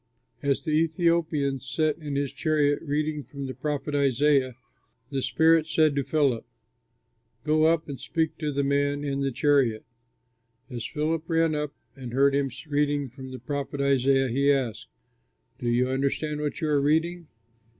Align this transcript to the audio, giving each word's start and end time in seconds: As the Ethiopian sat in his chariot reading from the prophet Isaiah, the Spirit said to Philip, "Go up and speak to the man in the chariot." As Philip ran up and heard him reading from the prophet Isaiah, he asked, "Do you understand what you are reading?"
As 0.41 0.63
the 0.63 0.71
Ethiopian 0.71 1.59
sat 1.59 1.95
in 1.99 2.15
his 2.15 2.33
chariot 2.33 2.81
reading 2.81 3.21
from 3.23 3.45
the 3.45 3.53
prophet 3.53 3.93
Isaiah, 3.93 4.55
the 5.11 5.21
Spirit 5.21 5.67
said 5.67 5.95
to 5.95 6.03
Philip, 6.03 6.43
"Go 7.43 7.65
up 7.65 7.87
and 7.87 7.99
speak 7.99 8.35
to 8.39 8.51
the 8.51 8.63
man 8.63 9.03
in 9.03 9.21
the 9.21 9.31
chariot." 9.31 9.85
As 10.71 10.87
Philip 10.87 11.25
ran 11.29 11.53
up 11.53 11.75
and 11.95 12.13
heard 12.13 12.33
him 12.33 12.49
reading 12.67 13.09
from 13.09 13.29
the 13.29 13.37
prophet 13.37 13.79
Isaiah, 13.79 14.29
he 14.29 14.51
asked, 14.51 14.87
"Do 15.59 15.69
you 15.69 15.87
understand 15.89 16.41
what 16.41 16.61
you 16.61 16.69
are 16.69 16.81
reading?" 16.81 17.27